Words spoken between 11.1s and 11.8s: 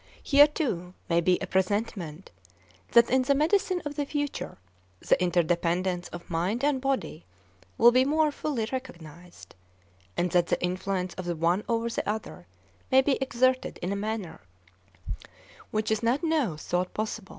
of the one